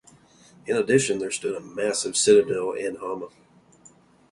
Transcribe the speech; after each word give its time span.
In 0.65 0.75
addition, 0.75 1.19
there 1.19 1.29
stood 1.29 1.53
a 1.55 1.59
massive 1.59 2.17
citadel 2.17 2.71
in 2.71 2.95
Hama. 2.95 3.27